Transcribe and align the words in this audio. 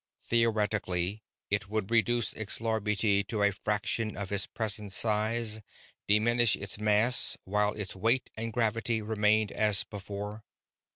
Theoretically, 0.25 1.21
it 1.51 1.69
would 1.69 1.91
reduce 1.91 2.33
Xlarbti 2.33 3.23
to 3.27 3.43
a 3.43 3.51
fraction 3.51 4.17
of 4.17 4.31
its 4.31 4.47
present 4.47 4.93
size, 4.93 5.61
diminish 6.07 6.55
its 6.55 6.79
mass 6.79 7.37
while 7.43 7.73
its 7.73 7.95
weight 7.95 8.31
and 8.35 8.51
gravity 8.51 9.03
remained 9.03 9.51
as 9.51 9.83
before. 9.83 10.43